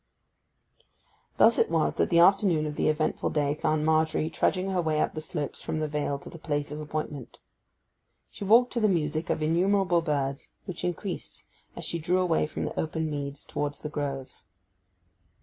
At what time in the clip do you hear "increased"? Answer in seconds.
10.83-11.43